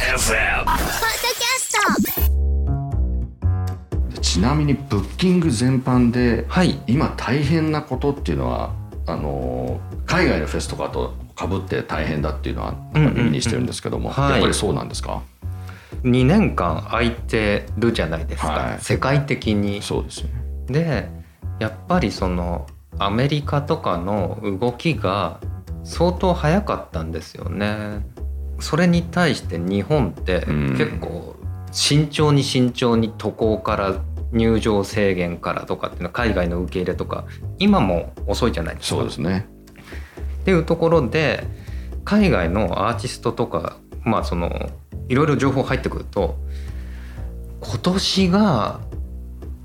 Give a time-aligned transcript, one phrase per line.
[0.00, 1.72] FM ポッドキャス
[4.14, 6.80] トちなみにブッキング全般で、はい。
[6.86, 8.72] 今大変なことっていうのは
[9.06, 14.30] あの海外のフェスとかとかぶって大変だっていうのは耳にしてるんですけども、はい。
[14.34, 15.22] やっぱりそうなんですか
[16.04, 18.78] ？2年間空いてるじゃないですか、はい。
[18.80, 19.82] 世界的に。
[19.82, 20.32] そうですよね。
[20.68, 21.08] で
[21.58, 22.68] やっぱりその
[22.98, 25.40] アメリカとかの動きが
[25.82, 28.06] 相当早かったんですよね。
[28.60, 30.76] それに対して日本ってうん。
[30.76, 31.36] 結構
[31.70, 34.00] 慎重に慎重に渡航から
[34.32, 37.24] 入場制限からとかっていうのは海外の受け入れとか
[37.58, 38.96] 今も遅いじゃないですか。
[38.96, 39.46] そうですね。
[40.40, 41.44] っていうところで
[42.04, 44.70] 海外のアーティストとかまあその
[45.08, 46.36] いろいろ情報入ってくると
[47.60, 48.80] 今年が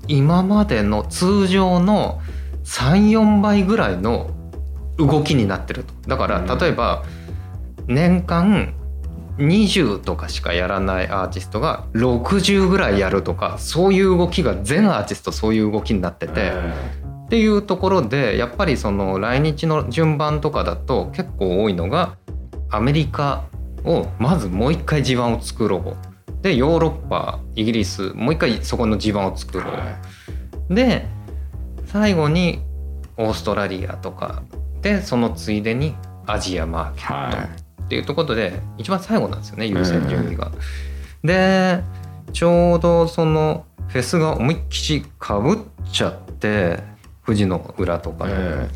[0.08, 2.20] 今までの通常の
[2.64, 4.30] 34倍ぐらいの
[4.98, 5.92] 動きになってると。
[6.06, 6.58] だからうん。
[6.58, 7.02] 例えば
[7.86, 8.74] 年間
[9.38, 16.52] 20とかしかやらないアーティストが60ぐらいやるとかそういう動きが全アーティストそういう動きになってて。
[17.24, 22.16] っていうところでやっぱりその来日の順番とかだと結構多いのが
[22.70, 23.44] アメリカ
[23.84, 26.42] をまずもう一回地盤を作ろう。
[26.42, 29.96] でヨーロッパイギリスもう一回そこの地盤を作ろう、は
[30.68, 31.06] で
[31.86, 32.60] 最後に
[33.16, 34.42] オーストラリアとか
[34.82, 37.36] でそのついでにアジアマーケット。
[37.38, 37.63] はい
[37.94, 40.50] っていうところで一番最後なんですよね優先順位が。
[41.22, 41.82] で
[42.32, 45.58] ちょうどそのフェスが思いっきりかぶっ
[45.92, 46.82] ちゃって
[47.24, 48.26] 富士の裏とか。
[48.26, 48.68] の、え。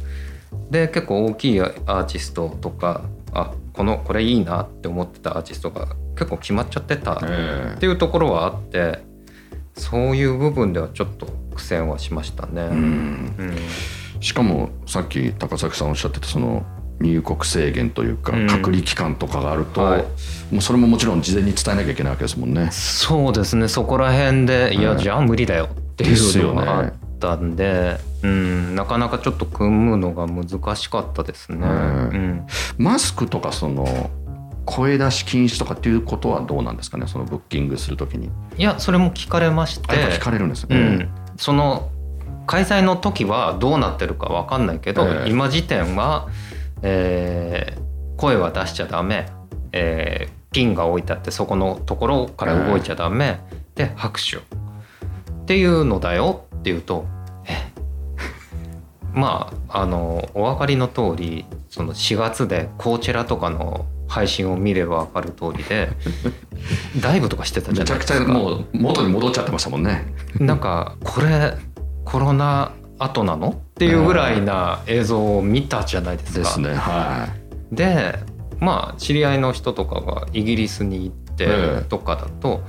[0.70, 3.02] で結構大きいアーティストとか
[3.33, 9.00] あこのこれいいなって思ってたアーティストが結構決まっちゃってたえっていうところはあって
[9.75, 12.62] そういう部分ではちょっと苦戦はしましたね。
[12.62, 13.56] うんうん。
[14.20, 16.64] しかもさっき高崎さんおっしゃってたその
[17.00, 18.46] 入国制限というかうん。
[18.48, 20.02] 隔離期間とかがあると、はい。
[20.50, 22.70] もうそれももちろん事前に伝えなきゃいけないわけですもんね。
[22.72, 23.68] そうですね。
[23.68, 31.59] そこら辺でいや、うんじゃあ無理だよっていうのがあったんで、うん、なかなかちょっと組むのが難しかったですね。
[31.59, 32.47] うんうん。
[32.78, 34.10] マスクとかその
[34.65, 37.06] 声出し禁止とかっていうことはどうなんですかね？
[37.06, 38.30] そのブッキングするときに。
[38.56, 39.88] いやそれも聞かれまして。
[39.88, 40.76] 聞かれるんですね。
[40.76, 41.91] うん、その
[42.47, 45.30] 開催の時はどうなってるか分かんないけど、ええ。
[45.30, 46.28] 今時点は、
[46.83, 49.27] えー声は出しちゃダメ、
[49.72, 53.39] えーピンが置いてあってそこのところから動いちゃダメ、
[53.75, 54.41] で拍手っ
[55.47, 56.44] ていうのだよ。
[56.56, 57.05] っていうと
[57.47, 57.71] え？
[59.12, 65.91] まああのお分かりの通りその4月でコーチェラとかの配信を見れば分かる通りで
[67.00, 68.25] ダイブとかしてたじゃめちゃくないですか。
[68.25, 70.12] ちゃもう元に戻っちゃってましたもんね。
[70.41, 71.55] なんかこれ
[72.05, 73.60] コロナ後なの？
[73.78, 76.39] っていうぐらいな映像を見たじゃないですか。
[76.41, 76.75] ですね。
[76.75, 77.28] は
[77.71, 78.19] で
[78.59, 82.65] まあ知り合いの人とかがイギリスに行ってええとかだと、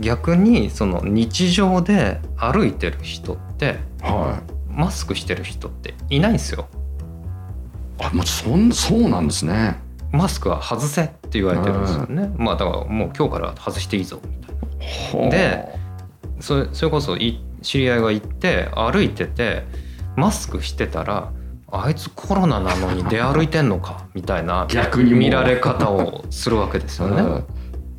[0.00, 4.02] 逆にその日常で歩いてる人ってい。
[4.02, 6.66] はマスクしてる人っていないんですよ。
[8.00, 8.04] い。
[8.04, 9.78] あもうそんそうなんですね。
[10.10, 12.32] マスクは外せって言われてるんですよね。
[12.36, 14.52] まあだからもう今日から外していいぞみた
[15.16, 15.30] いな。
[15.30, 15.78] で
[16.40, 19.64] それそれこそい知り合いが行って歩いてて
[20.20, 21.32] マスクしてたら
[21.72, 27.22] あいつコロナなのに出歩いてんのか みたいな逆に見られ方をするわけですよね。
[27.22, 27.44] うん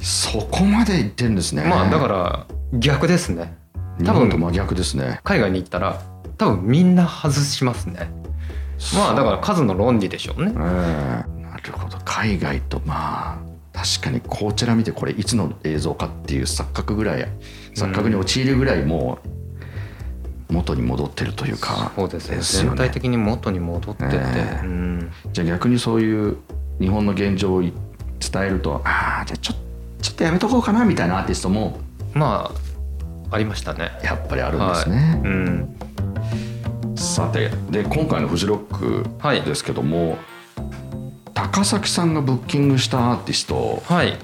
[0.03, 1.63] そこまで言ってんですね。
[1.63, 3.55] まあだから逆ですね。
[3.99, 5.19] 日本と真逆ですね。
[5.23, 6.01] 海外に行ったら
[6.39, 8.09] 多分みんな外しますね。
[8.95, 11.23] まあだから数の論理でしょうねえ。
[11.37, 13.39] えなるほど海外とま
[13.73, 17.27] あ確かにこちら見てこれいつの映像かっていう錯覚ぐらい
[17.75, 19.29] 錯覚に陥るぐらいもう
[20.51, 22.37] 元に戻ってるというか、そうですね。
[22.37, 22.41] ね。
[22.43, 24.65] 全体的に元に戻ってて、ええ。
[24.65, 25.11] うん。
[25.33, 26.37] じゃあ逆にそういう
[26.79, 27.71] 日本の現状を伝
[28.35, 29.53] えるとああじゃあちょ
[30.01, 31.79] ちょっとやめとこうかなみたいなアーティストも
[32.13, 32.51] ま
[33.29, 33.91] あありましたね。
[34.03, 35.21] やっぱりあるんですね。
[35.23, 35.75] うん。
[36.95, 39.41] さてで今回のフジロッはい。
[39.41, 40.17] クですけども、
[41.33, 43.81] 高崎さんがブッキングしたアーティスト。
[43.85, 44.17] はい。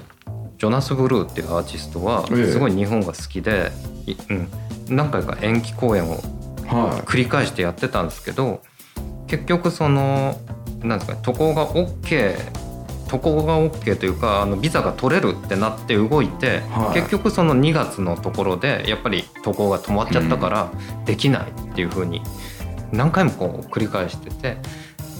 [0.58, 2.52] ジョナス・ブルーっていうアーティストはええ。
[2.52, 3.70] すごい日本が好きで、
[4.06, 4.48] いうん、
[4.88, 6.20] 何回か延期公演を
[6.68, 8.62] は繰り返してやってたんですけど
[9.26, 10.38] 結局その
[10.82, 12.36] なんですかね渡航が OK
[13.08, 17.00] 渡航が OK というかあのビザが取れるってなって動いて、はい。
[17.00, 20.70] 結局その2月のところでやっぱり渡航が止まっちゃったから
[21.06, 22.20] できないっていう風に
[22.92, 24.58] 何回もこう繰り返してて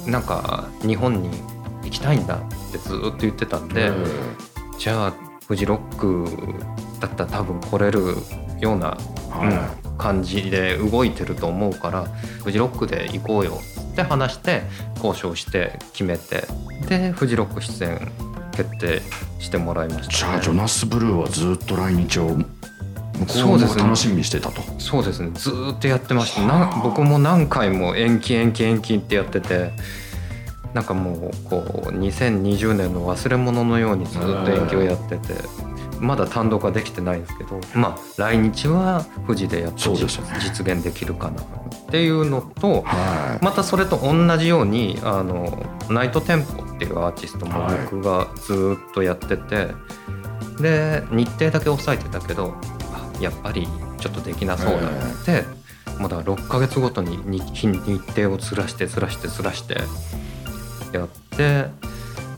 [0.06, 1.30] なんか日本に
[1.82, 3.90] 行きたいんだってずっと言ってたんい、で、
[4.78, 5.14] じゃあ
[5.46, 6.26] フジロック
[7.00, 8.16] だったら多分来れる
[8.60, 9.17] ような、はうん
[9.96, 12.04] 感じで動いてると思うから
[12.44, 13.58] フジロックで行こうよ
[13.92, 14.62] って話して
[14.96, 16.44] 交渉して決めて
[16.88, 18.12] でフジロック出演
[18.52, 19.02] 決定
[19.38, 22.28] してもらいました、ね、じゃあジョナス・ブルーはずっと来日を
[23.18, 24.62] 向こそうも楽しみにしてたと。
[24.78, 25.30] そうですね。
[25.34, 26.42] ずーっとやってました。
[26.42, 29.72] はあな僕も何回も延期延期延期ってやってて
[30.74, 35.34] なんかもうこう2020年の忘れ物のようにずっと延期をやってて
[36.00, 39.96] まだ単独はできてないんですけどまあ来日は富士でやってね。
[40.40, 41.44] 実現できるかなっ
[41.90, 43.44] ていうのとはい。
[43.44, 47.78] またそれと同じようにあのナイトテンポっていうアーティストもはい。
[47.84, 49.68] 僕がずっとやってて、
[50.60, 52.54] で日程だけ抑えてたけど
[52.92, 53.66] あやっぱり
[53.98, 55.44] ちょっとできなそうだって、
[55.98, 59.76] まだ6ヶ月ごとに日日日程をずらしてずらしてずらして
[60.92, 61.66] やって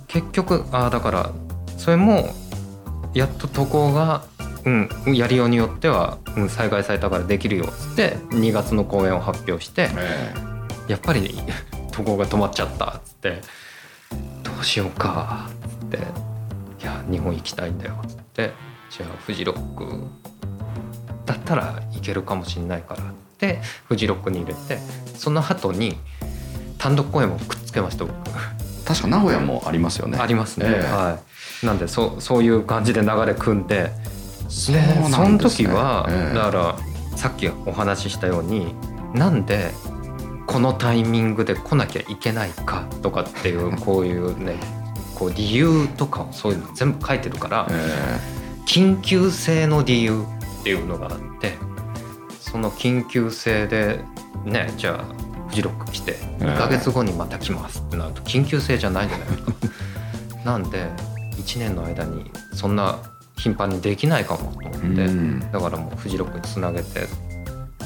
[0.08, 1.30] 結局あだから
[1.76, 2.30] それも
[3.14, 4.24] やっと渡航が、
[4.64, 9.88] うん、やりようによっては、うん、災害されたからできるよっつって2月の公演を発表して。
[9.96, 10.50] え
[10.90, 11.38] やっぱり
[11.92, 13.40] 渡航が止まっちゃったっつって
[14.42, 18.52] どうしようかっつっていや日本行きたいんだよっつって
[18.90, 20.06] じゃあフジロック
[21.26, 23.06] だったらいけるかもしれないからっ
[23.38, 24.78] てフジロックに入れて
[25.16, 25.96] その後に
[26.78, 28.14] 単独公演もくっつけました僕。
[28.30, 28.32] え
[28.84, 30.18] 確か名古屋もありますよね。
[30.18, 30.92] ありますね、ええ。
[30.92, 31.30] はい
[31.62, 33.90] なんでそそういう感じで流れ組んで。
[34.48, 35.08] そうでね。
[35.10, 36.34] その時は、ええ。
[36.34, 38.74] だからさっきお話ししたように
[39.14, 39.72] なんで
[40.46, 44.56] このタイミングで来なきゃいけないかとかっていう こういうね
[45.14, 48.18] こう理由とかをそういうの全部書いてるからえ
[48.66, 50.24] 緊急性の理由
[50.60, 51.58] っていうのがあって
[52.40, 54.00] その緊急性で
[54.44, 55.14] ねじゃあ
[55.48, 59.52] フジロック来て2ヶ月後にまた来ますってなると緊急性じゃないじゃないですか。
[60.44, 60.88] なんで
[61.36, 62.98] 1年の間にそんな
[63.36, 65.40] 頻繁にできないかもと思えって、うん。
[65.52, 67.06] だからもうフジロックにつなげて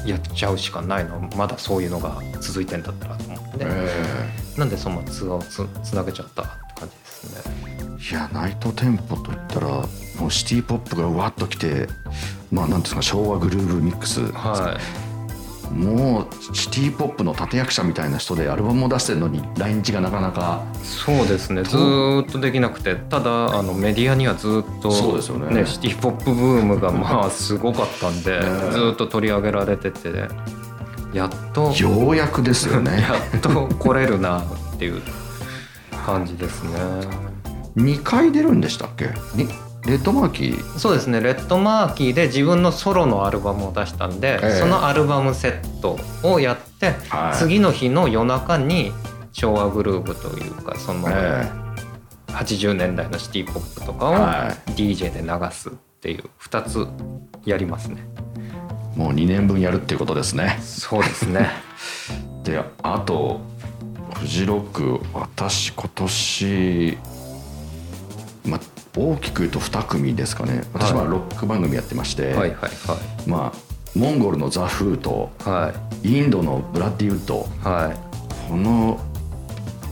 [0.05, 1.19] やっちゃうしかないの。
[1.35, 6.51] まだそういうのが続いてんだったらと思って、えなんでそのツアーをつつなげちゃったって
[6.81, 7.53] 感じですね。
[7.79, 9.67] えいやナイトテンポといったら
[10.19, 11.87] もうシティ・ポップがわっときて
[12.51, 15.04] まあなんていうんですか昭和グルーヴミックス、はい
[15.75, 21.63] もうシティ・ポップの立役者みたいな人でアルバムを出してるのに来日がなかなかそうですね。
[21.63, 22.95] ずーっとできなくて。
[22.95, 25.65] ただあのメディアにはずっとそうですよね。
[25.65, 30.09] シティ・ポップブームがまあすごかったんで、ねずーっと取り上げられてて
[31.13, 33.01] やっとようやくですよね。
[33.03, 34.43] やっと来れるなっ
[34.77, 35.01] ていう
[36.05, 36.69] 感じですね。
[37.75, 39.09] 2回出るんでしたっけ？
[39.35, 39.49] に
[39.87, 40.79] レッドマーキー？
[40.79, 41.21] そうですね。
[41.21, 44.59] レッドマーキーで自分のソロのアルバムを出したんで、ええ。
[44.59, 47.37] そのアルバムセットをやって、はい。
[47.37, 48.91] 次の日の夜中に
[49.31, 51.49] 昭和グルーヴというかそのえ
[52.27, 56.87] 80年代のシティ・ポップとかをは DJ で流すっていう2つ
[57.45, 57.97] やりますね。
[58.95, 60.57] えもう2年分やるっていうことですね。
[60.61, 61.49] そうですね。
[62.43, 63.41] であと
[64.13, 66.97] フジロック私今年
[68.45, 68.59] まあ
[68.95, 70.63] 大きく言うと2組ですかね。
[70.73, 71.11] 私ははい。
[71.11, 72.97] ロック番組やってまして、はいはいは
[73.27, 76.17] まあモンゴルのザ・フーといはい。
[76.17, 77.47] インドのブラッディウッド。
[77.63, 78.49] はい。
[78.49, 78.99] この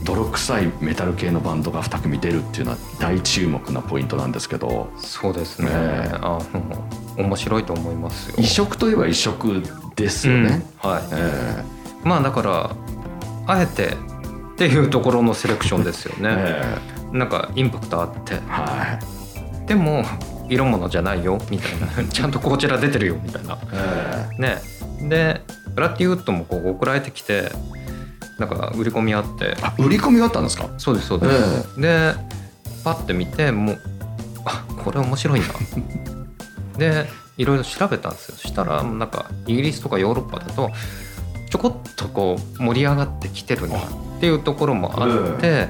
[0.04, 4.90] 泥臭いメタル系のバンドが2組出るっていうのは大注目なポイントなんですけど。
[4.98, 6.10] そうですね、ねえ。
[6.20, 8.36] あの面白いと思いますよ。
[8.38, 9.62] 異色といえば異色
[9.96, 10.90] ですよね、うん。
[10.90, 11.02] はい。
[11.12, 11.64] え
[12.04, 12.70] まあだから
[13.46, 16.28] あえてっていうところのセレクションですよえね。
[16.36, 18.34] えなんかインパクトあって。
[18.34, 18.98] えは
[19.64, 19.66] い。
[19.66, 20.04] でも
[20.48, 21.38] 色物じゃないよ。
[21.50, 22.04] みたいな。
[22.12, 23.56] ちゃんとこちら出てるよみたいな。
[23.72, 24.60] えね。
[25.08, 25.40] で
[25.74, 27.50] ブラッディウッドもこう送られてきて
[28.38, 29.56] なんか売り込みあって。
[29.62, 30.68] あ売り込みがあったんですか？
[30.78, 31.80] そうですそうです。
[31.80, 32.14] で
[32.84, 33.78] パッて見てもう
[34.44, 35.46] あこれ面白いな。
[36.78, 38.34] でいろいろ調べたんですよ。
[38.36, 40.70] そしたらなんかイギリスとかヨーロッパだと
[41.50, 43.80] ちょこっとこう盛り上がってきてるなっ
[44.20, 45.68] ていうところもあって、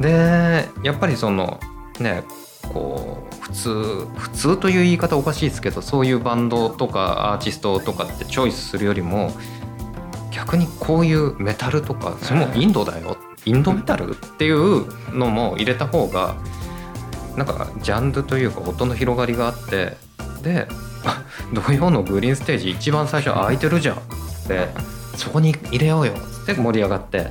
[0.00, 1.60] でやっぱりその
[2.00, 2.24] ね
[2.72, 9.30] こう普通普通という言い方おかしいですけどそういうバンドとかアーティストとかってチョイスするよりも
[10.30, 13.16] 逆にこういうメタルとかそれもインドだよ。
[13.44, 16.36] インドメタルっていうのも入れた方が
[17.36, 19.96] なんかジャンルというか音の広がりがあって
[20.42, 20.68] で
[21.52, 23.98] 土曜のグリーンステージ一番最初空いてるじゃんっ
[24.46, 24.68] て
[25.16, 27.30] そこに入れようよって盛り上がって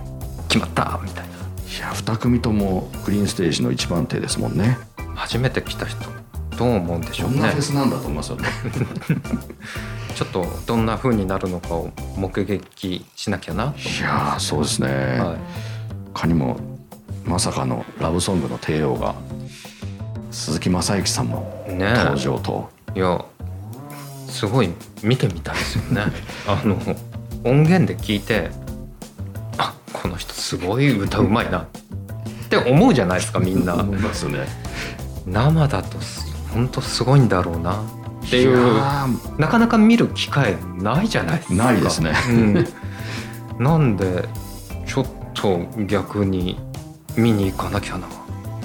[0.49, 1.30] 決まったみたいな。
[1.71, 4.77] いや2組ともグリーンステージの一番手ですもんね。
[5.15, 6.01] 初めて来た人
[6.57, 7.39] どう思うんでしょうんね。
[7.39, 8.49] どなフェスなんだと思いますよね。
[10.15, 14.87] ちょっとどんな風になるのかを目撃しなきゃなといやーそうですね、
[15.19, 15.37] は
[16.13, 16.57] 他にも
[17.25, 19.15] まさかのラブソングの帝王が
[20.29, 23.23] 鈴木雅之さんもいね登場と、いや
[24.27, 24.69] すごい
[25.01, 26.01] 見てみたいですよね。
[26.45, 26.75] あの
[27.43, 28.60] 音源で聞いてあ
[30.01, 31.59] この人すごい歌うまいな。
[31.59, 31.67] っ
[32.49, 33.75] て思うじゃないですかみんな。
[33.75, 34.47] 思いますね。
[35.25, 35.97] 生だと
[36.53, 37.83] 本当すごいんだろうな。
[38.25, 38.77] っていう。
[38.77, 41.55] やなかなか見る機会ないじゃないですか。
[41.55, 42.13] ないですね。
[42.29, 44.27] うん、なんで
[44.85, 46.59] ちょっと逆に
[47.15, 48.09] 見に行かなきゃなっ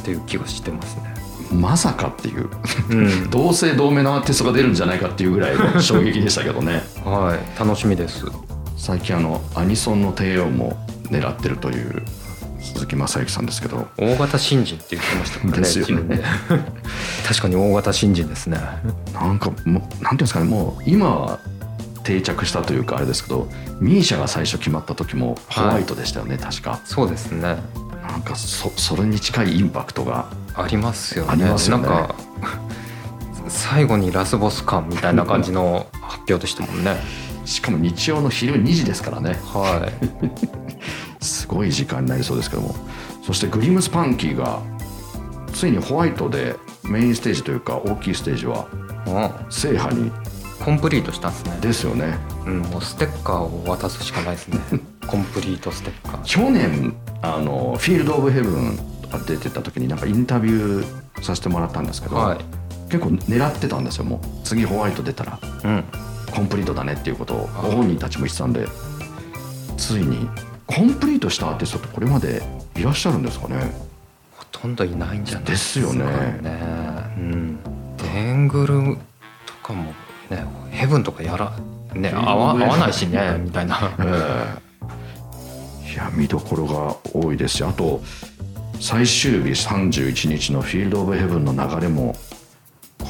[0.04, 2.48] ていう気がしてますね、ーまさかっていう。
[2.90, 6.82] うん、 同姓同名のアーティストが出るんじゃないかっていうぐらいの 衝撃でしたけどね。
[7.04, 7.58] はい。
[7.58, 8.24] 楽しみです。
[8.76, 10.76] 最近あのアニソンの帝王も
[11.08, 12.02] 狙ってるという
[12.60, 13.88] 鈴木雅之さんですけど。
[13.96, 16.22] 大型新人って言ってましたからねですよね。
[17.26, 18.58] 確かに大型新人ですね。
[19.12, 21.38] なんかもうなんていうんですかねもう今は
[22.02, 23.48] 定着したというかあれですけど
[23.80, 26.80] ミーシャが最初決まった時もホワイトでしたよね、確か。
[26.84, 27.56] そうですね。
[28.08, 31.30] なんかそそれに近いインパクトがありますよね。
[31.32, 31.88] ありますよね。
[31.88, 32.14] なんか
[33.48, 36.96] 最後にラスボス感みたいな感じの発表でしたもんね
[37.46, 39.38] しかも日曜の昼2時ですからね。
[39.44, 39.88] は
[41.20, 41.24] い。
[41.24, 42.74] すごい時間になりそうですけども。
[43.22, 44.60] そしてグリムスパンキーが
[45.52, 48.66] ついにホワイトでメインステージというか大きいステージは
[49.06, 49.30] うん。
[49.50, 50.10] 制覇に
[50.64, 51.58] コンプリートしたんですね。
[51.60, 52.18] ですよね。
[52.46, 54.58] うん、もうステッカーを渡すしかないですね。
[55.06, 56.22] コンプリートステッカー。
[56.24, 62.38] 去年あのフィールド・オブ・ヘブンとか出てた時になんかインタビューさせてもらったんですけど、はい。
[62.90, 64.20] 結構狙ってたんですよもう。
[64.44, 65.38] 次ホワイト出たら。
[65.64, 65.84] うん
[66.36, 68.66] コンプリートだねっていうことをご本人たちも言ってたんで
[69.78, 70.28] ついに
[70.66, 72.42] コンプリートしたアーティストってこれまで
[72.76, 73.56] いらっしゃるんですかね。
[74.32, 76.04] ほとんどいないんじゃないですよね。
[77.16, 77.58] うん。
[77.96, 78.98] デングル
[79.46, 79.94] とかも
[80.28, 81.56] ねヘブンとかやら
[81.94, 83.78] ね合わ合わないしねみたいな。
[83.98, 84.60] え
[85.88, 85.92] え。
[85.94, 88.02] いや見どころが多いですしあと
[88.78, 92.14] 最終日31日のフィールド・オブ・ヘブンの流れも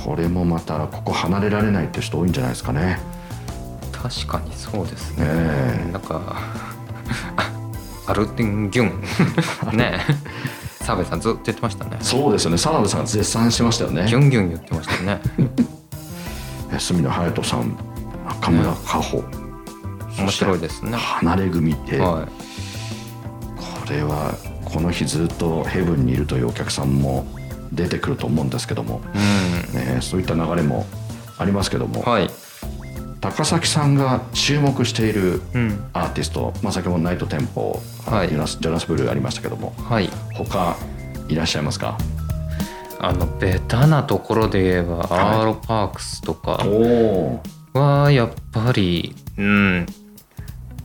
[0.04, 3.15] これもまたここ離れられないって人多いんじゃないですかね。
[4.08, 5.92] 確かにそうですね、ええ。
[5.92, 6.36] なんか
[8.06, 9.02] アルテンギュン。
[9.76, 10.00] ね
[10.80, 11.96] 澤部さんずっと言ってましたね。
[12.00, 12.58] そうですよね。
[12.58, 14.06] 澤部さんが絶賛しましたよね。
[14.06, 15.20] ギュンギュン言ってましたね。
[16.72, 17.76] え住野隼人さん
[18.28, 19.24] 中村佳穂、
[20.18, 20.96] 面白いでですね。
[20.96, 22.28] 離れ組で、は
[23.56, 24.34] これは
[24.64, 27.26] この日ずっとヘブンにいるというお客さんも
[27.72, 29.00] 出てくると思うんですけども、
[29.72, 30.86] い、ね、そういった流れも
[31.38, 32.30] ありますけども、うん、はい、
[33.30, 38.28] 高崎さんが注目しているうん、アーティスト、まあ、先ほどナイトテンポ、はい。
[38.28, 40.08] ジョナスジョナス・ブルーありましたけどもはい。
[40.34, 40.76] 他
[41.28, 41.98] いらっしゃいますか？
[42.98, 45.08] あのベタなところで言えば、はい。
[45.10, 46.64] アーロパークスとか
[47.74, 49.86] はやっぱりうん。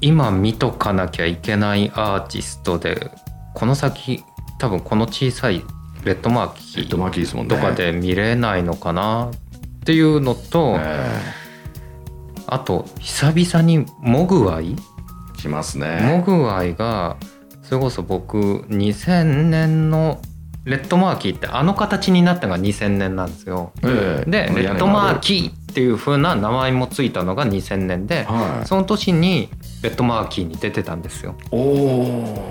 [0.01, 3.11] 今見とかなきゃいけないアーティストで
[3.53, 4.23] この先
[4.57, 5.63] 多分この小さい
[6.03, 11.21] レッドマーキレッドマーとかで見れないのかなっていうのと、え
[12.51, 14.73] あと久々にモグアイ？
[14.73, 17.15] え来ますモねグアイが
[17.63, 20.21] それこそ僕2000年の
[20.65, 23.71] レッドマーキーってあの形になったのが2000年なんですよ。
[23.83, 24.29] ええ。
[24.29, 28.67] でレッドマーキーっていう風な名前もついたのが2000年ではい。
[28.67, 29.49] その年に
[29.81, 31.35] レッドマーキーに出てたんですよ。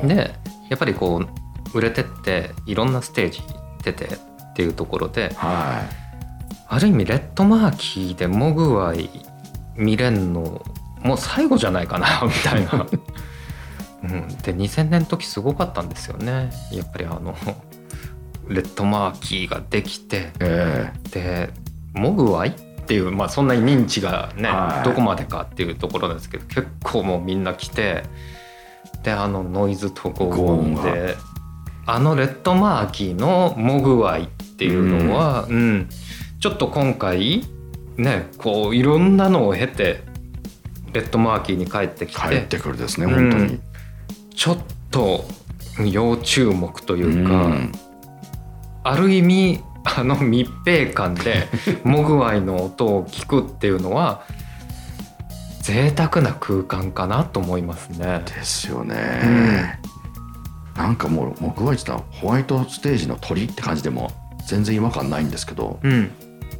[0.08, 0.34] で
[0.70, 1.22] やっぱりこ
[1.74, 3.42] う売れてっていろんなステージ
[3.84, 4.18] 出てっ
[4.54, 5.82] ていうところでは
[6.68, 9.10] ある意味レッドマーキーでモグワイ
[9.76, 10.64] 見れんの
[11.02, 12.86] もう最後じゃないかな みたいな。
[14.02, 16.50] うん、で2000年の時すごかったんですよね。
[16.72, 17.36] やっぱりあの
[18.48, 20.16] レッドマーキーができて。
[20.16, 20.92] いえ。
[21.10, 21.50] で
[21.92, 24.84] モグワイっていう、まあ、そんなに認知がね、はい。
[24.84, 28.04] どこまでかっていうところなんですけど結構もうみんな来て。
[29.02, 31.16] であのノイズとゴーンで
[31.86, 35.88] あのレッドマーキーのモグワイっていうのは、うん。
[36.40, 37.44] ちょっと今回
[38.00, 40.02] ねこういろんなのを経て
[40.92, 42.20] レッドマーキーに帰ってきて。
[42.26, 43.30] え帰ってくるですねうん。
[43.30, 43.60] 本当に。
[44.34, 44.58] ちょっ
[44.90, 45.24] と
[45.84, 47.46] 要注目というか。
[47.46, 47.72] うん。
[48.82, 51.48] ある意味あの密閉感で
[51.84, 54.24] モグワイの音を聞くっていうのは
[55.62, 58.22] 贅沢な空間かなと思いますね。
[58.26, 59.78] ですよね、
[60.76, 64.10] なんかもう僕は言ってたホワイトステージの鳥って感じでも
[64.46, 66.10] 全然違和感ないんですけどうん、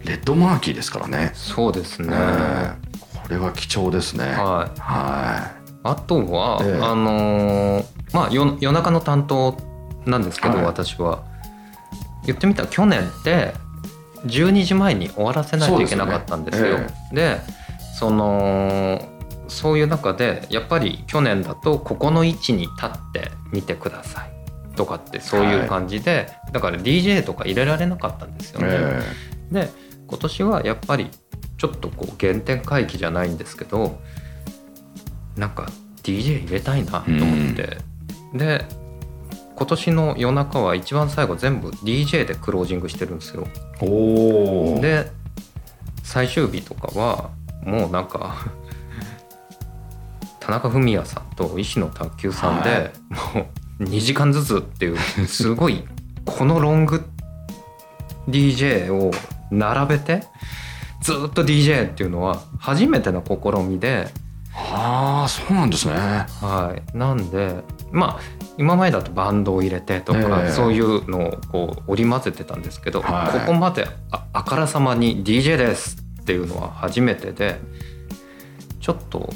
[0.05, 1.33] レッドマーキーですからね。
[1.35, 2.09] そうですね。
[2.13, 3.19] ええ。
[3.19, 4.25] これは貴重ですね。
[4.25, 4.81] はい。
[4.81, 5.51] は
[5.83, 6.81] あとは、ええ。
[6.83, 9.57] あのーまあ夜夜中の担当
[10.05, 10.65] なんですけど、はい。
[10.65, 11.25] 私は。
[12.27, 13.55] 言ってみたら去年って
[14.27, 16.79] 12時前に終わらせないといけなかったんですよ。
[16.79, 17.41] ですで
[17.99, 19.01] その
[19.49, 24.31] そういう中でやっぱり去年だとここの位置に立ってみてください。
[24.77, 28.69] とかってそういう感じで、だから DJ とか入れられなかったんですよい、ね。
[28.73, 29.03] え。
[29.53, 31.09] で今年はやっぱり
[31.57, 34.01] ちょっとこう原点回帰じゃないんですけど
[35.37, 35.71] なんか
[36.03, 37.79] DJ 入れたいなと思って、
[38.35, 38.65] で
[39.55, 43.47] 今年の夜中は一番最後全部 DJ でクロージングしてるんですよ。
[44.81, 45.11] で
[46.03, 47.31] 最終日とかは
[47.65, 48.47] もうなんか
[50.41, 52.91] 田中文也さんと石野卓球さんで、
[53.35, 53.47] も
[53.79, 55.85] う2時間ずつっていうすごい
[56.25, 57.05] このロング
[58.29, 59.13] DJ を
[59.51, 60.25] 並べて
[61.01, 64.09] ずっと DJ っていうのは初めての試みで、
[64.55, 65.95] ああそうなんですね。
[65.95, 67.57] はい、なんで
[67.91, 68.21] まあ
[68.59, 70.51] 今までだとバンドを入れてとか、ええ。
[70.51, 73.41] そういうのをこう織り交ぜてたんですけど、はい。
[73.41, 77.59] ここまでああからさまに DJ ですっていうのは初めてで
[78.81, 79.31] ちょっと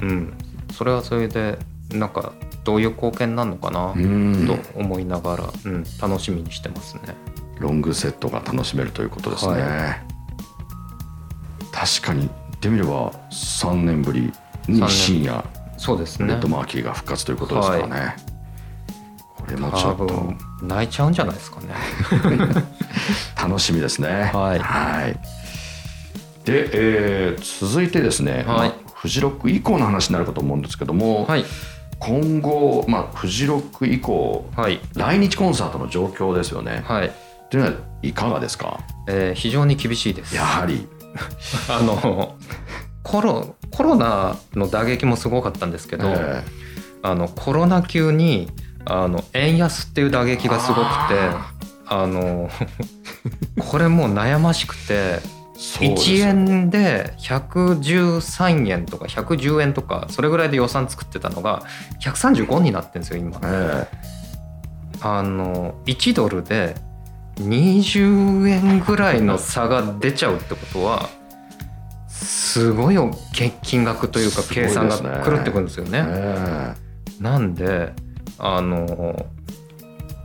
[0.00, 0.34] うん。
[0.72, 1.58] それはそれで
[1.92, 2.32] なんか
[2.62, 4.46] どういう貢献なのかなうん。
[4.46, 7.16] と思いながら、うん、楽しみにしてますね。
[7.60, 9.96] ロングセットが楽しめるということですね、は
[11.72, 14.32] 確かに言ってみれば3年ぶり
[14.66, 15.44] に深夜
[15.76, 16.28] そうですね。
[16.28, 18.16] レッドマーキーが復活ということですからね、
[19.36, 20.06] これもちょ多っと。
[20.06, 21.66] 分泣いちゃうんじゃないですかね。
[23.40, 24.30] 楽しみですね。
[24.34, 25.12] はい。
[26.44, 28.44] で、えー続いてですね、はい。
[28.44, 31.44] まあフジロック以降の話になるかと思うんですけども、はい。
[32.00, 34.80] 今後、まあ、フジロック以降はい。
[34.94, 36.82] 来日コンサートの状況ですよね。
[36.86, 37.12] はい、
[37.50, 38.80] というのはいかがですか？
[39.08, 40.34] えー非常に厳しいです。
[40.36, 40.86] やはり。
[41.70, 42.36] あの
[43.02, 46.44] コロコロナの打撃もすごかったんですけど、え
[47.02, 48.50] あのコロナ級に
[48.84, 50.84] あの円安っていう打撃がすごくて
[51.86, 52.50] ああの
[53.58, 55.20] これもう悩ましくて
[55.56, 61.62] そうです1円で113円とか110円とかそれぐらいで予算作ってたのが
[62.02, 63.40] 135になってるんですよ今。
[63.42, 63.86] え
[65.00, 66.74] あの1ドルで
[67.40, 71.08] 20円ぐらいの差が出ちゃうってことは
[72.08, 72.96] すごい
[73.62, 76.04] 金額というか計算が狂ってくるんですよえね。
[76.06, 76.74] え
[77.20, 77.92] なんで
[78.38, 79.26] あの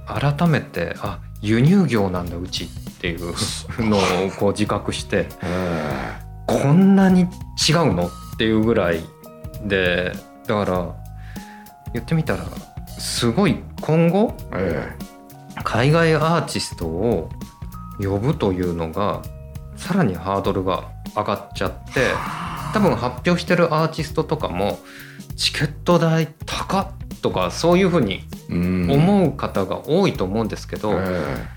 [0.08, 2.67] 改めてあ輸入業なんだうちっ
[3.00, 3.34] ていう
[3.79, 4.01] のを
[4.38, 6.24] こう自覚してえ。
[6.48, 9.02] こんなに違うのっていうぐらい
[9.65, 10.12] で
[10.47, 10.95] だから
[11.93, 12.45] 言ってみたら
[12.99, 15.03] すごい今後ええ
[15.63, 17.30] 海外アーティストを
[18.00, 19.22] 呼ぶというのが
[19.76, 22.12] さらにハードルが上がっちゃって
[22.74, 24.80] 多分発表してるアーティストとかも
[25.36, 26.88] チケット代高っ
[27.22, 31.48] とかそういうふうに思う方が多いと思うんですけど、え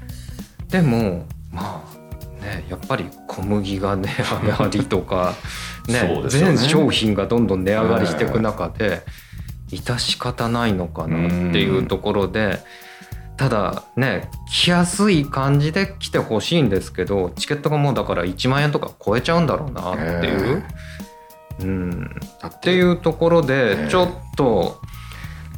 [0.69, 4.09] でもまあねやっぱり小麦が値
[4.45, 5.35] 上がりとか、
[5.89, 6.23] ねね。
[6.29, 9.03] 全商品がどんどん値上がりしていく中で、
[9.71, 12.61] 致し方ないのかなっていうところで。
[13.37, 20.63] ただね来やすい感じで来てほしいんですけどチケットがもうだから1万円とか超えちゃうんだろうなっていう、
[21.61, 23.85] うん、えだっっていうところええ。
[23.85, 24.81] でちょっと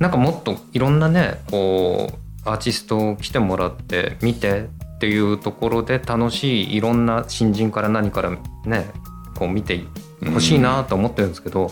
[0.00, 2.10] なんかもっといろんなねこ
[2.44, 8.30] うアーティストを来てもらって見てっていうところで楽しいいろんな新人から何から
[8.64, 8.90] ね
[9.36, 9.84] こう見て
[10.32, 11.70] ほしいなと思ってるんですけど、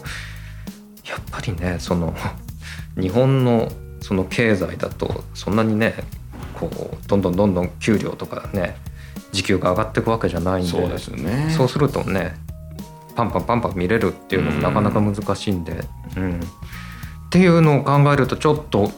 [1.04, 2.14] やっぱりねその
[3.00, 3.72] 日本の
[4.06, 5.94] その経済だとそんなにね
[6.54, 8.76] こうどんどんどんどん給料とかね
[9.32, 11.52] 時給が上がっていくわけじゃないんでそうですよね。
[11.56, 12.36] そうするとね
[13.16, 15.84] パンパンパンパン見れるっていうのもなかなか難しいんで、
[16.16, 16.34] うん。
[16.36, 16.38] っ
[17.30, 18.92] ていうのを考えるとちょっと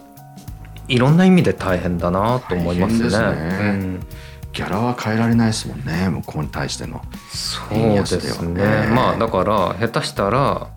[0.89, 3.09] いろんな意味で大変だなと思いますね。
[3.09, 3.69] 大変ですね。
[3.71, 4.07] うん
[4.51, 7.01] ギャラは変えられないですもんね向こうに対しての。
[7.31, 8.89] そう円ですね。
[8.93, 10.69] まあだから下手したら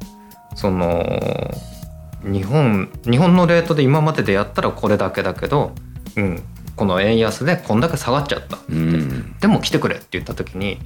[0.55, 1.03] その
[2.23, 5.73] 日本日本のレートで今まででやったらこれだけだけど、
[6.15, 6.43] うん、
[6.75, 8.57] この円安でこんだけ下がっちゃった。
[8.69, 9.35] うん。
[9.39, 10.79] でも来てくれって言った時に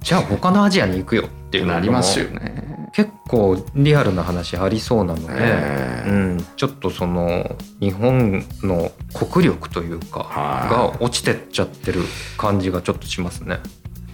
[0.00, 2.90] じゃあ他のアジアに行くよっていうのもなりますよね。
[2.92, 6.10] 結構リアルな話ありそうなので、ええ。
[6.10, 10.70] うん、ちょっとその日本の国力というかはい。
[10.98, 12.00] が落ちてっちゃってる
[12.36, 13.60] 感じがちょっとしますね。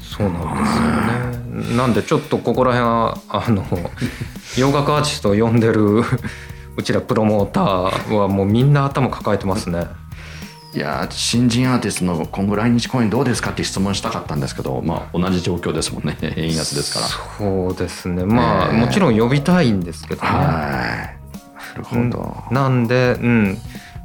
[0.01, 1.26] そうなんですよね。
[1.77, 3.64] なんでちょっとここら辺はあの
[4.59, 6.03] 洋楽アーティストを呼んでる
[6.77, 9.87] うちらプロモーターはもうみんな頭抱えてますね。
[10.75, 16.19] いや新人アーティストの今後来日公演どうですかって質問したかったんですけどまあ同じ状況ですもんね。
[16.37, 17.07] 円安ですから。
[17.07, 18.25] そうですね。
[18.25, 18.79] まあ、ええ。
[18.79, 20.29] もちろん呼びたいんですけどね。
[20.29, 20.38] はい。
[20.38, 23.59] なるほど、なんで、うん、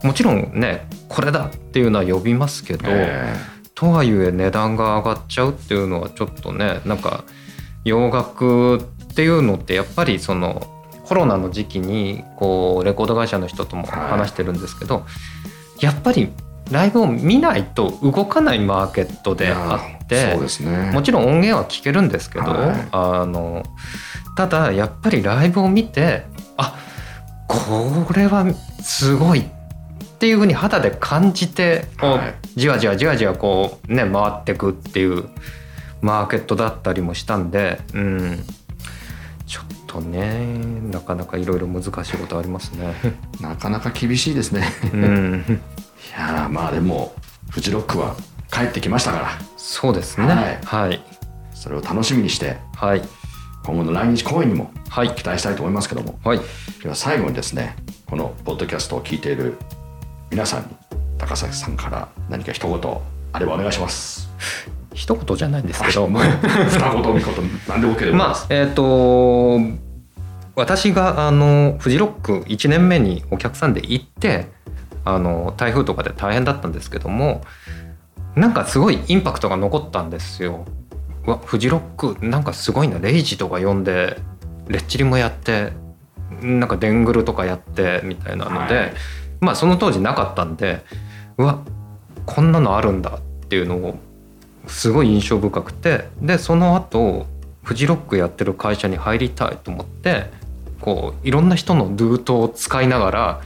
[0.03, 3.35] もちろんねこれだっていうのは呼びますけど、え。
[3.75, 7.23] とはいえ値段が上がっちゃうっていうのはちょっとねなんか
[7.83, 8.81] 洋楽っ
[9.15, 10.67] ていうのってやっぱりその
[11.05, 15.05] コロナの時期にこうレコード会社の人とも話してるんですけど、
[15.79, 16.31] やっぱり
[16.71, 20.91] ライブを見ないと動かないマーケットえであってね。
[20.93, 22.87] もちろん音源は聞けるんですけど、はい。
[22.91, 23.63] あの
[24.37, 26.23] ただやっぱりライブを見て
[26.57, 26.77] あ
[27.47, 28.45] これは
[28.81, 29.43] すごいっ
[30.21, 32.35] っていうふうに肌で感じてこう、はい。
[32.55, 35.27] じわじわじわじわこうね回ってくっていう
[36.01, 38.43] マーケットだったりもしたんで、うん、
[39.45, 40.47] ちょっとね
[40.91, 42.95] なかなかいろいろ難しいことありますね。
[43.39, 44.67] なかなか厳しいですね。
[44.93, 45.45] うん、
[46.17, 47.13] いやーまあでも
[47.49, 48.15] フジロックは
[48.51, 49.29] 帰ってきましたから。
[49.57, 50.27] そうですね。
[50.65, 50.89] はい。
[50.89, 51.03] はい、
[51.53, 53.01] それを楽しみにしてはい、
[53.63, 55.15] 今後の来日公演にもはい。
[55.15, 56.41] 期待したいと思いますけども、はい、
[56.81, 57.75] では最後にですね
[58.07, 59.57] このポッドキャストを聞いている
[60.31, 60.67] 皆さんに
[61.17, 62.97] 高崎さんから何か一言
[63.33, 64.29] あればお願いします。
[64.93, 67.21] 一言じゃないんですけど、二言三言
[67.67, 68.45] 何でも OK でまあ。
[68.49, 69.59] えっ、と
[70.55, 74.47] 私があのフジロック1年目にお客さんで行って
[75.05, 77.41] あの台風とかで大変だったんですけども
[78.35, 80.65] なんかすごいインパクトが残ったんですよ。
[81.25, 84.17] うわフジロックなんかすごいなレイジとか呼んで
[84.67, 85.71] レッチリもやって
[86.41, 88.93] なんかデングルとかやってみたいなので、はい
[89.39, 90.83] まあその当時なかったんで
[91.37, 91.63] うわ
[92.25, 93.99] こんなのあるんだっていうのを
[94.67, 97.25] すごい印象深くてでその後
[97.63, 100.25] フジロックやってる会社に入りたいと思って
[100.79, 103.41] こういろんな人のルートを使いながら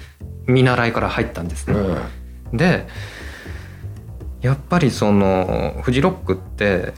[0.48, 1.80] 見習いから入ったんですね。
[1.80, 1.92] う
[2.54, 2.88] んで
[4.42, 6.94] やっぱりそのフジロックって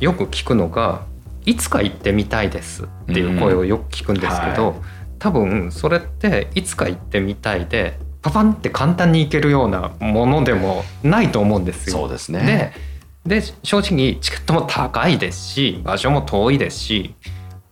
[0.00, 1.00] よく聞くのが
[1.46, 4.82] 「いつか行ってみたいです」っていう声をよく聞くんですけど、うんは
[5.18, 11.96] 多分それっていつか行ってみたいでパパンって簡単に行けるようなものでもないと思うんですよ。
[11.96, 12.72] そうですね。
[12.74, 12.89] で
[13.24, 17.14] で正直チケットも高いですし場所も遠いですし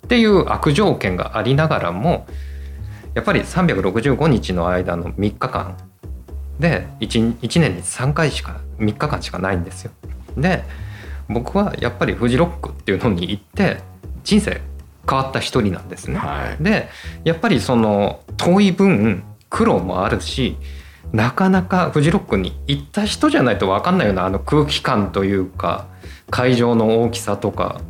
[0.04, 2.26] っていう悪条件がありながらも
[3.14, 5.76] やっぱり365日の間の3日間
[6.60, 9.92] で 1, 1年に3回しか3日間しかないんですよ。
[10.36, 10.64] で
[11.28, 13.78] 僕はやっぱりフジロックっていうのに行って
[14.24, 14.60] 人生
[15.08, 16.18] 変わった一人なんですね。
[16.18, 16.62] はい。
[16.62, 16.88] で
[17.24, 20.56] やっぱりその遠い分苦労もあるし
[21.12, 25.86] なかなかフジロックに行った人じゃないと分かんないようなあの空気感というか
[26.30, 27.80] 会場の大きさとか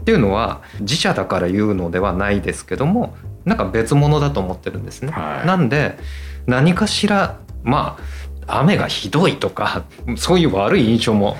[0.00, 5.12] っていうのは自社だから言うのではないですけどもなんか別物だと思ってるんですね。
[5.12, 5.98] はいなんで
[6.46, 7.98] 何かしらま
[8.46, 9.84] あ雨がひどいとか
[10.16, 11.36] そういう悪い印象も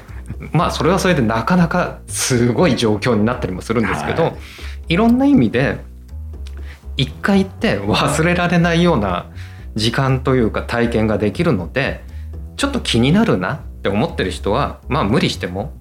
[0.53, 4.37] まあそれはそれでなかなかすごい状況になったりもするんですけど、はい
[4.89, 5.79] いろんな意味で
[6.97, 9.27] 一回行って忘れられないような
[9.79, 12.03] 時間というか体験ができるので
[12.57, 15.73] ちょっと気になるなって思ってる人はまあ無理しても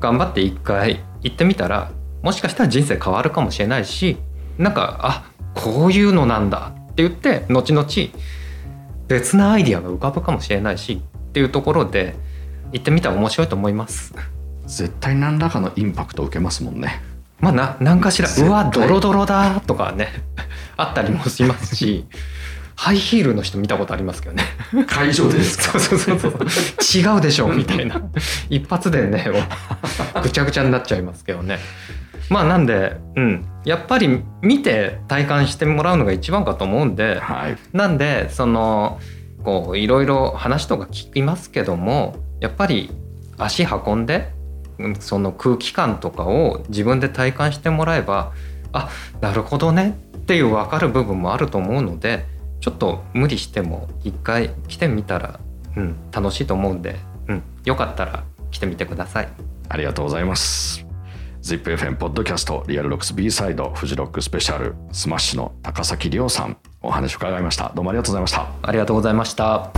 [0.00, 1.90] 頑張って一回行ってみたら
[2.22, 4.16] もしかしたら人生変わるかもしれないし
[4.56, 7.86] なんかあこういうのなんだって言って後々
[9.08, 12.14] 別なアイディアが浮かぶかもしれないしっていうところで
[12.72, 14.14] 行ってみたら面白いと思います。
[14.66, 17.02] 絶対何らかのインパクトを受けますもんね。
[17.40, 20.08] まあな何かしらうわドロドロだとかね
[20.76, 22.06] あったりもしますし
[22.76, 24.44] ハイヒールの人見たことありますけどね。
[24.86, 25.78] 会場でですか？
[25.78, 27.14] そうそうそうそう。
[27.14, 28.02] 違うでしょみたいな。
[28.50, 29.26] 一発でね
[30.22, 31.58] ぐちゃぐちゃになっちゃいますけどね。
[32.30, 33.46] まあなんでうん。
[33.64, 37.56] やっぱり見て体感してもらうのが一番かと思うんではい。
[37.72, 38.98] なんでその
[39.44, 42.90] こういろいろ話とか聞きますけどもやっぱり
[43.38, 44.32] 足運んで
[44.78, 48.32] うんその空気感とかを自分で体感してもらえば
[48.72, 48.88] あ
[49.20, 52.24] なるほどねっていう分かる部分もあると思うので
[52.64, 55.38] ちょっと無理しても一回来てみたら、
[55.76, 56.96] うん、楽しいと思うんで、
[57.28, 59.28] うん、よかったら来てみてください。
[59.68, 60.86] ありがとうございます。
[61.42, 67.70] ZIPFM ポッドキャストリアルロックス B サイドフジロックスペシャルスマッシュの高崎亮さんお話を伺いました。
[67.74, 68.48] どうもありがとうございました。
[68.62, 69.70] ありがとうございました。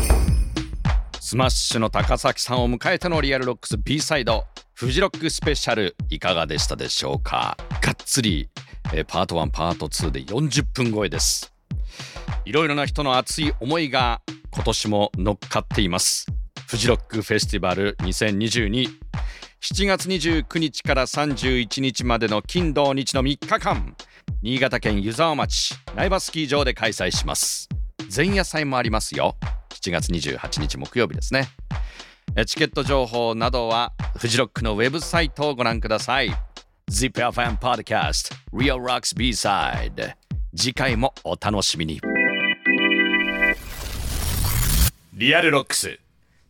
[1.18, 4.44] スマッシュの高崎さんを迎えてのリアルロックス B サイド
[4.75, 7.57] フジロックスペシャルいかがでしたでしょうか？
[7.83, 8.49] がっつり、
[8.94, 11.53] えーパート1パート2で40分超えです
[12.44, 16.26] いろいろな人の熱い思いが今年も乗っかっています。
[16.66, 18.96] フジロックフェスティバル20227
[19.61, 23.96] 月29日から31日までの金土日の3日間。
[24.42, 27.68] 新潟県湯沢町苗場スキー場で開催します。
[28.14, 29.37] 前夜祭もありますよ。
[29.70, 31.48] 7月28日木曜日ですね。
[32.46, 36.30] チケット情報などはフジロックのウェブサイトをご覧ください。
[36.90, 40.25] ZIPFM Podcast Real Rocks B-Side
[40.59, 42.01] 次回もお楽しみに。
[45.12, 46.01] リアルロックス。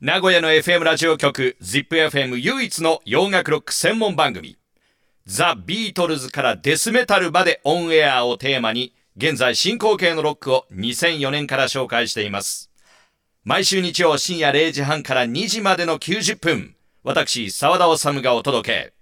[0.00, 4.58] 名古屋の FM ラジオ局 ZIPFM 唯一の洋楽ロック専門番組。
[5.26, 12.70] ザ・ビートルズからデスメタルまでオンエアをテーマに現在進行形のロックを2004年から紹介しています。
[13.42, 18.95] 毎週日曜深夜0時半から2時までの90分私沢田治がお届け。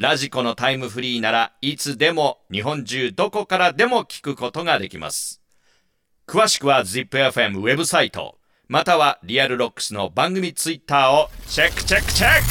[0.00, 5.42] ラジコのタイムフリーならいつでも日本中どこからでも聞くことができます
[6.26, 12.44] 詳しくは ZIPFM ウェブサイトまたはリアルロックスの番組ツイッターをチェックチェックチェック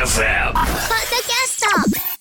[0.00, 0.52] !ZIPFM!
[0.54, 2.11] ポッドキャスト